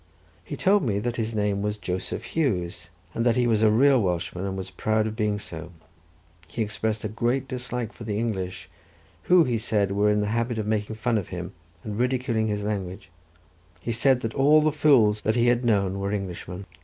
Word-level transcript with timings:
He 0.43 0.57
told 0.57 0.81
me 0.81 0.97
that 0.97 1.17
his 1.17 1.35
name 1.35 1.61
was 1.61 1.77
Joseph 1.77 2.23
Hughes, 2.35 2.89
and 3.13 3.23
that 3.23 3.35
he 3.35 3.45
was 3.45 3.61
a 3.61 3.69
real 3.69 4.01
Welshman 4.01 4.45
and 4.47 4.57
was 4.57 4.71
proud 4.71 5.05
of 5.05 5.15
being 5.15 5.37
so; 5.37 5.73
he 6.47 6.63
expressed 6.63 7.03
a 7.03 7.07
great 7.07 7.47
dislike 7.47 7.93
for 7.93 8.03
the 8.03 8.17
English, 8.17 8.67
who 9.25 9.43
he 9.43 9.59
said 9.59 9.91
were 9.91 10.09
in 10.09 10.21
the 10.21 10.29
habit 10.33 10.57
of 10.57 10.65
making 10.65 10.95
fun 10.95 11.19
of 11.19 11.27
him 11.27 11.53
and 11.83 11.99
ridiculing 11.99 12.47
his 12.47 12.63
language; 12.63 13.11
he 13.79 13.91
said 13.91 14.21
that 14.21 14.33
all 14.33 14.61
the 14.61 14.71
fools 14.71 15.21
that 15.21 15.35
he 15.35 15.49
had 15.49 15.63
known 15.63 15.99
were 15.99 16.11
Englishmen. 16.11 16.65